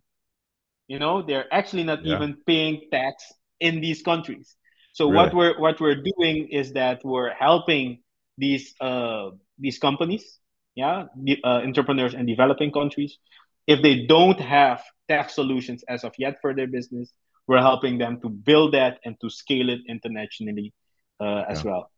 You 0.89 0.99
know, 0.99 1.23
they're 1.23 1.53
actually 1.53 1.85
not 1.85 2.05
yeah. 2.05 2.17
even 2.17 2.37
paying 2.47 2.89
tax 2.91 3.25
in 3.61 3.81
these 3.81 4.03
countries. 4.03 4.57
So 4.93 5.07
really? 5.07 5.17
what 5.17 5.35
we're 5.35 5.61
what 5.61 5.81
we're 5.81 6.03
doing 6.03 6.49
is 6.51 6.73
that 6.73 7.01
we're 7.05 7.33
helping 7.33 8.01
these 8.37 8.75
uh, 8.81 9.31
these 9.59 9.79
companies, 9.79 10.39
yeah, 10.75 11.05
the, 11.17 11.39
uh, 11.45 11.61
entrepreneurs 11.63 12.15
in 12.15 12.27
developing 12.27 12.73
countries, 12.73 13.19
if 13.67 13.83
they 13.83 14.07
don't 14.07 14.41
have 14.41 14.83
tax 15.09 15.35
solutions 15.35 15.85
as 15.89 16.05
of 16.05 16.13
yet 16.19 16.39
for 16.41 16.55
their 16.55 16.67
business, 16.67 17.13
we're 17.47 17.61
helping 17.61 17.99
them 17.99 18.21
to 18.21 18.29
build 18.29 18.75
that 18.75 18.99
and 19.05 19.17
to 19.21 19.31
scale 19.31 19.69
it 19.69 19.81
internationally 19.89 20.73
uh, 21.21 21.45
as 21.49 21.65
yeah. 21.65 21.71
well. 21.71 21.91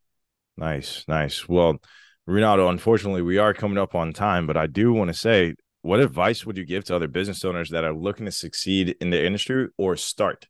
Nice, 0.57 1.05
nice. 1.09 1.49
Well, 1.49 1.79
Renato, 2.27 2.69
unfortunately, 2.69 3.23
we 3.23 3.39
are 3.39 3.53
coming 3.53 3.79
up 3.79 3.95
on 3.95 4.13
time, 4.13 4.47
but 4.47 4.57
I 4.57 4.67
do 4.67 4.93
want 4.93 5.09
to 5.09 5.15
say, 5.15 5.55
what 5.83 6.01
advice 6.01 6.47
would 6.47 6.57
you 6.57 6.65
give 6.65 6.85
to 6.85 6.97
other 6.97 7.09
business 7.09 7.45
owners 7.45 7.71
that 7.71 7.85
are 7.85 7.93
looking 7.93 8.25
to 8.25 8.33
succeed 8.33 8.97
in 9.01 9.11
the 9.11 9.23
industry 9.23 9.69
or 9.77 9.97
start, 9.97 10.47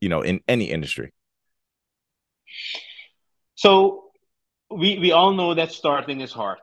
you 0.00 0.10
know, 0.10 0.20
in 0.20 0.40
any 0.46 0.70
industry? 0.70 1.14
So 3.54 4.10
we 4.70 4.98
we 4.98 5.12
all 5.12 5.32
know 5.32 5.54
that 5.54 5.72
starting 5.72 6.20
is 6.20 6.32
hard. 6.32 6.58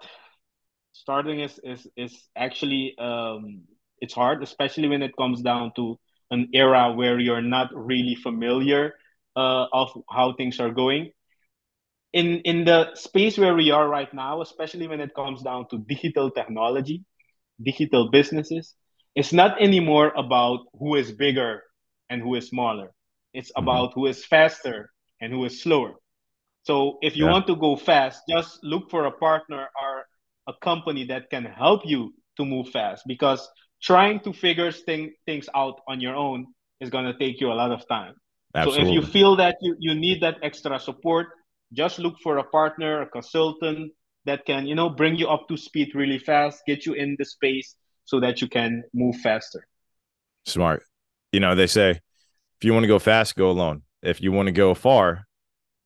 Starting 0.92 1.40
is 1.40 1.60
is 1.64 1.88
is 1.98 2.30
actually 2.36 2.96
um, 3.00 3.64
it's 4.00 4.14
hard, 4.14 4.44
especially 4.44 4.90
when 4.90 5.02
it 5.02 5.18
comes 5.18 5.42
down 5.42 5.72
to 5.78 5.98
an 6.34 6.50
era 6.54 6.94
where 6.94 7.20
you're 7.20 7.42
not 7.42 7.70
really 7.74 8.16
familiar 8.16 8.94
uh, 9.36 9.66
of 9.72 9.90
how 10.10 10.34
things 10.34 10.60
are 10.60 10.72
going 10.72 11.12
in 12.14 12.42
in 12.46 12.64
the 12.64 12.96
space 12.96 13.38
where 13.38 13.56
we 13.56 13.72
are 13.72 13.90
right 13.90 14.14
now, 14.14 14.42
especially 14.42 14.88
when 14.88 15.02
it 15.02 15.14
comes 15.16 15.42
down 15.42 15.68
to 15.70 15.80
digital 15.80 16.30
technology, 16.30 17.04
digital 17.62 18.10
businesses, 18.12 18.76
it's 19.16 19.34
not 19.34 19.62
anymore 19.62 20.14
about 20.16 20.60
who 20.78 20.96
is 20.96 21.12
bigger 21.12 21.64
and 22.10 22.22
who 22.22 22.36
is 22.36 22.48
smaller. 22.48 22.94
It's 23.34 23.52
mm-hmm. 23.52 23.64
about 23.64 23.94
who 23.96 24.06
is 24.06 24.24
faster 24.24 24.92
and 25.20 25.34
who 25.34 25.44
is 25.46 25.62
slower. 25.62 25.96
So 26.64 27.00
if 27.02 27.18
you 27.18 27.26
yeah. 27.26 27.32
want 27.32 27.48
to 27.48 27.56
go 27.56 27.76
fast, 27.76 28.22
just 28.30 28.60
look 28.64 28.90
for 28.90 29.06
a 29.06 29.12
partner 29.12 29.68
or 29.82 30.06
a 30.48 30.54
company 30.62 31.06
that 31.08 31.30
can 31.30 31.44
help 31.44 31.82
you 31.84 32.14
to 32.38 32.46
move 32.46 32.70
fast 32.70 33.04
because 33.08 33.48
trying 33.84 34.20
to 34.22 34.34
figure 34.34 34.72
thing, 34.72 35.14
things 35.26 35.50
out 35.54 35.82
on 35.88 36.00
your 36.00 36.16
own 36.16 36.48
is 36.80 36.90
going 36.90 37.06
to 37.06 37.18
take 37.20 37.40
you 37.42 37.52
a 37.52 37.54
lot 37.54 37.72
of 37.72 37.88
time. 37.88 38.16
Absolutely. 38.56 38.86
So 38.86 38.90
if 38.90 38.94
you 38.96 39.12
feel 39.12 39.36
that 39.36 39.58
you, 39.62 39.76
you 39.80 39.94
need 39.94 40.22
that 40.22 40.38
extra 40.42 40.80
support, 40.80 41.28
just 41.74 42.00
look 42.00 42.16
for 42.24 42.38
a 42.38 42.44
partner, 42.44 43.02
a 43.02 43.08
consultant 43.08 43.92
that 44.26 44.46
can, 44.46 44.66
you 44.66 44.76
know, 44.76 44.90
bring 44.90 45.16
you 45.16 45.28
up 45.28 45.48
to 45.50 45.58
speed 45.58 45.94
really 45.96 46.20
fast, 46.20 46.64
get 46.66 46.86
you 46.86 46.94
in 46.94 47.16
the 47.20 47.26
space 47.26 47.76
so 48.06 48.20
that 48.20 48.42
you 48.42 48.48
can 48.48 48.84
move 48.94 49.18
faster. 49.18 49.68
Smart. 50.46 50.84
You 51.32 51.40
know, 51.40 51.56
they 51.56 51.68
say 51.68 51.92
if 51.92 52.64
you 52.64 52.74
want 52.74 52.84
to 52.84 52.88
go 52.88 53.00
fast, 53.00 53.36
go 53.36 53.50
alone. 53.50 53.82
If 54.02 54.22
you 54.22 54.32
want 54.32 54.48
to 54.48 54.52
go 54.52 54.74
far, 54.74 55.26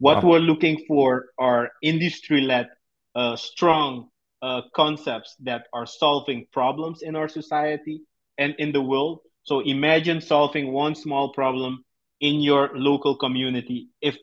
what 0.03 0.25
wow. 0.25 0.31
we're 0.31 0.41
looking 0.41 0.85
for 0.89 1.27
are 1.39 1.71
industry-led, 1.81 2.69
uh, 3.15 3.37
strong 3.37 4.09
uh, 4.43 4.63
concepts 4.75 5.37
that 5.45 5.69
are 5.73 5.87
solving 5.87 6.45
problems 6.53 7.03
in 7.03 7.15
our 7.15 7.29
society 7.29 8.03
and 8.37 8.53
in 8.59 8.73
the 8.73 8.83
world. 8.83 9.21
So 9.45 9.61
imagine 9.61 10.21
solving 10.21 10.73
one 10.73 10.97
small 10.97 11.33
problem 11.33 11.85
in 12.21 12.41
your 12.41 12.71
local 12.75 13.15
community. 13.17 13.91
If 14.01 14.17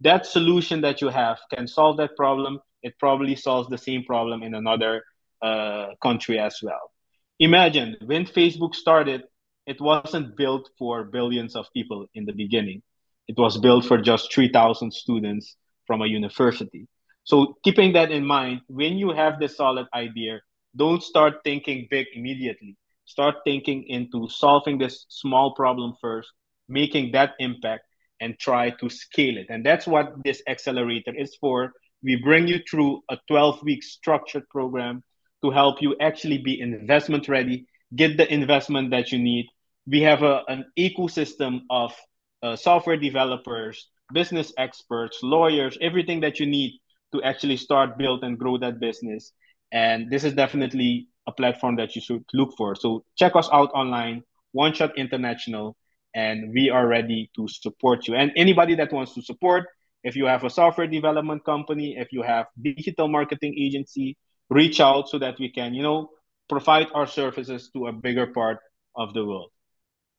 that 0.00 0.24
solution 0.24 0.80
that 0.80 1.02
you 1.02 1.08
have 1.08 1.38
can 1.54 1.68
solve 1.68 1.98
that 1.98 2.16
problem, 2.16 2.60
it 2.82 2.94
probably 2.98 3.36
solves 3.36 3.68
the 3.68 3.76
same 3.76 4.04
problem 4.04 4.42
in 4.42 4.54
another 4.54 5.02
uh, 5.42 5.88
country 6.02 6.38
as 6.38 6.56
well. 6.62 6.90
Imagine 7.38 7.96
when 8.02 8.24
Facebook 8.24 8.74
started, 8.74 9.24
it 9.66 9.78
wasn't 9.78 10.38
built 10.38 10.70
for 10.78 11.04
billions 11.04 11.54
of 11.54 11.66
people 11.74 12.06
in 12.14 12.24
the 12.24 12.32
beginning. 12.32 12.80
It 13.28 13.36
was 13.36 13.58
built 13.58 13.84
for 13.84 13.98
just 13.98 14.32
3,000 14.32 14.92
students 14.92 15.56
from 15.86 16.02
a 16.02 16.06
university. 16.06 16.88
So 17.24 17.58
keeping 17.62 17.92
that 17.92 18.10
in 18.10 18.24
mind, 18.24 18.62
when 18.68 18.96
you 18.96 19.10
have 19.12 19.38
this 19.38 19.56
solid 19.58 19.86
idea, 19.94 20.40
don't 20.74 21.02
start 21.02 21.40
thinking 21.44 21.86
big 21.90 22.06
immediately. 22.14 22.76
Start 23.04 23.36
thinking 23.44 23.84
into 23.86 24.28
solving 24.28 24.78
this 24.78 25.04
small 25.08 25.54
problem 25.54 25.94
first, 26.00 26.30
making 26.68 27.12
that 27.12 27.34
impact, 27.38 27.84
and 28.20 28.38
try 28.38 28.70
to 28.70 28.88
scale 28.88 29.36
it. 29.36 29.46
And 29.50 29.64
that's 29.64 29.86
what 29.86 30.12
this 30.24 30.42
accelerator 30.48 31.14
is 31.14 31.36
for. 31.40 31.72
We 32.02 32.16
bring 32.16 32.48
you 32.48 32.60
through 32.68 33.02
a 33.10 33.18
12 33.28 33.62
week 33.62 33.82
structured 33.82 34.48
program 34.48 35.02
to 35.42 35.50
help 35.50 35.82
you 35.82 35.96
actually 36.00 36.38
be 36.38 36.60
investment 36.60 37.28
ready, 37.28 37.66
get 37.94 38.16
the 38.16 38.32
investment 38.32 38.90
that 38.90 39.12
you 39.12 39.18
need. 39.18 39.46
We 39.86 40.00
have 40.02 40.22
a, 40.22 40.42
an 40.48 40.64
ecosystem 40.78 41.60
of 41.70 41.94
uh, 42.42 42.56
software 42.56 42.96
developers, 42.96 43.88
business 44.12 44.52
experts, 44.58 45.18
lawyers, 45.22 45.76
everything 45.80 46.20
that 46.20 46.38
you 46.40 46.46
need 46.46 46.72
to 47.12 47.22
actually 47.22 47.56
start, 47.56 47.98
build, 47.98 48.24
and 48.24 48.38
grow 48.38 48.58
that 48.58 48.80
business. 48.80 49.32
And 49.72 50.10
this 50.10 50.24
is 50.24 50.34
definitely 50.34 51.08
a 51.26 51.32
platform 51.32 51.76
that 51.76 51.94
you 51.94 52.00
should 52.00 52.24
look 52.32 52.54
for. 52.56 52.74
So 52.74 53.04
check 53.16 53.36
us 53.36 53.48
out 53.52 53.70
online, 53.74 54.22
OneShot 54.56 54.96
International, 54.96 55.76
and 56.14 56.52
we 56.54 56.70
are 56.70 56.86
ready 56.86 57.30
to 57.36 57.46
support 57.48 58.08
you. 58.08 58.14
And 58.14 58.32
anybody 58.36 58.74
that 58.76 58.92
wants 58.92 59.14
to 59.14 59.22
support, 59.22 59.64
if 60.04 60.16
you 60.16 60.26
have 60.26 60.44
a 60.44 60.50
software 60.50 60.86
development 60.86 61.44
company, 61.44 61.96
if 61.98 62.12
you 62.12 62.22
have 62.22 62.46
digital 62.62 63.08
marketing 63.08 63.54
agency, 63.58 64.16
reach 64.48 64.80
out 64.80 65.08
so 65.08 65.18
that 65.18 65.38
we 65.38 65.50
can, 65.50 65.74
you 65.74 65.82
know, 65.82 66.10
provide 66.48 66.86
our 66.94 67.06
services 67.06 67.70
to 67.74 67.88
a 67.88 67.92
bigger 67.92 68.26
part 68.28 68.58
of 68.96 69.12
the 69.12 69.24
world. 69.24 69.50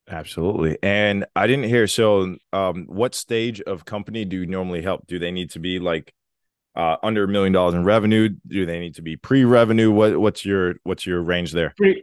Absolutely. 0.08 0.78
And 0.82 1.26
I 1.36 1.46
didn't 1.46 1.66
hear 1.66 1.86
so 1.86 2.36
um 2.52 2.86
what 2.88 3.14
stage 3.14 3.60
of 3.62 3.84
company 3.84 4.24
do 4.24 4.38
you 4.38 4.46
normally 4.46 4.82
help? 4.82 5.06
Do 5.06 5.18
they 5.18 5.30
need 5.30 5.50
to 5.50 5.58
be 5.58 5.78
like 5.78 6.12
uh 6.74 6.96
under 7.02 7.24
a 7.24 7.28
million 7.28 7.52
dollars 7.52 7.74
in 7.74 7.84
revenue? 7.84 8.28
Do 8.46 8.66
they 8.66 8.80
need 8.80 8.96
to 8.96 9.02
be 9.02 9.16
pre-revenue? 9.16 9.90
What 9.90 10.18
what's 10.18 10.44
your 10.44 10.74
what's 10.82 11.06
your 11.06 11.22
range 11.22 11.52
there? 11.52 11.74
Pre 11.76 12.02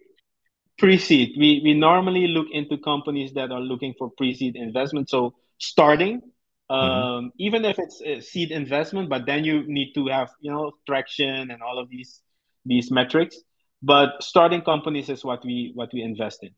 pre-seed. 0.78 1.36
We 1.38 1.62
we 1.64 1.74
normally 1.74 2.28
look 2.28 2.48
into 2.52 2.78
companies 2.78 3.34
that 3.34 3.52
are 3.52 3.60
looking 3.62 3.94
for 3.98 4.12
pre-seed 4.18 4.56
investment. 4.56 5.10
So 5.10 5.36
starting 5.58 6.22
mm-hmm. 6.22 6.74
um 6.74 7.26
mm-hmm. 7.26 7.28
even 7.40 7.66
if 7.66 7.78
it's 7.78 8.02
a 8.02 8.22
seed 8.22 8.52
investment, 8.52 9.10
but 9.10 9.26
then 9.26 9.44
you 9.44 9.64
need 9.68 9.94
to 9.96 10.08
have, 10.08 10.30
you 10.40 10.52
know, 10.52 10.72
traction 10.86 11.52
and 11.52 11.62
all 11.62 11.78
of 11.78 11.90
these 11.90 12.22
these 12.66 12.90
metrics. 12.90 13.38
But 13.84 14.24
starting 14.24 14.62
companies 14.62 15.10
is 15.10 15.26
what 15.26 15.44
we 15.44 15.72
what 15.76 15.90
we 15.94 16.02
invest 16.04 16.44
in. 16.44 16.52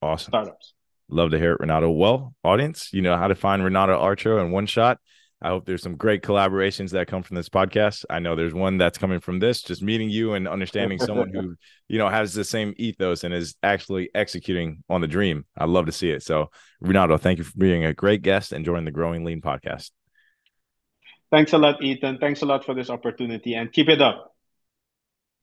Awesome. 0.00 0.30
Startups. 0.30 0.75
Love 1.08 1.30
to 1.30 1.38
hear 1.38 1.52
it, 1.52 1.60
Renato. 1.60 1.90
Well, 1.90 2.34
audience, 2.42 2.90
you 2.92 3.02
know 3.02 3.16
how 3.16 3.28
to 3.28 3.34
find 3.34 3.62
Renato 3.62 3.96
Archer 3.96 4.38
in 4.38 4.50
one 4.50 4.66
shot. 4.66 4.98
I 5.40 5.48
hope 5.48 5.66
there's 5.66 5.82
some 5.82 5.96
great 5.96 6.22
collaborations 6.22 6.90
that 6.92 7.08
come 7.08 7.22
from 7.22 7.36
this 7.36 7.50
podcast. 7.50 8.04
I 8.08 8.20
know 8.20 8.34
there's 8.34 8.54
one 8.54 8.78
that's 8.78 8.96
coming 8.96 9.20
from 9.20 9.38
this, 9.38 9.62
just 9.62 9.82
meeting 9.82 10.08
you 10.08 10.32
and 10.32 10.48
understanding 10.48 10.98
someone 10.98 11.32
who, 11.32 11.56
you 11.88 11.98
know, 11.98 12.08
has 12.08 12.32
the 12.32 12.42
same 12.42 12.74
ethos 12.78 13.22
and 13.22 13.34
is 13.34 13.54
actually 13.62 14.08
executing 14.14 14.82
on 14.88 15.02
the 15.02 15.06
dream. 15.06 15.44
I 15.56 15.66
love 15.66 15.86
to 15.86 15.92
see 15.92 16.10
it. 16.10 16.22
So, 16.22 16.50
Renato, 16.80 17.18
thank 17.18 17.38
you 17.38 17.44
for 17.44 17.56
being 17.58 17.84
a 17.84 17.92
great 17.92 18.22
guest 18.22 18.52
and 18.52 18.64
joining 18.64 18.86
the 18.86 18.90
Growing 18.90 19.24
Lean 19.24 19.42
podcast. 19.42 19.90
Thanks 21.30 21.52
a 21.52 21.58
lot, 21.58 21.82
Ethan. 21.82 22.18
Thanks 22.18 22.40
a 22.40 22.46
lot 22.46 22.64
for 22.64 22.74
this 22.74 22.88
opportunity 22.88 23.54
and 23.54 23.70
keep 23.70 23.88
it 23.88 24.00
up. 24.00 24.35